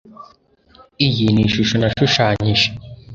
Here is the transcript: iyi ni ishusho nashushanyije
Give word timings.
iyi 1.05 1.27
ni 1.33 1.41
ishusho 1.47 1.75
nashushanyije 1.77 2.67